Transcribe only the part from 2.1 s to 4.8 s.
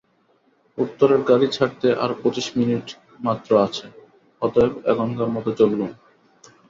পঁচিশ মিনিট মাত্র আছে অতএব